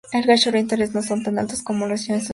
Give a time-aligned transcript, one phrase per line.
[0.13, 2.29] Los Ghats orientales no son tan altos como los Ghats occidentales.